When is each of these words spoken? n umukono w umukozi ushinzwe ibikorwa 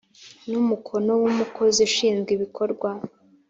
n 0.49 0.51
umukono 0.61 1.11
w 1.21 1.23
umukozi 1.31 1.79
ushinzwe 1.89 2.29
ibikorwa 2.33 2.89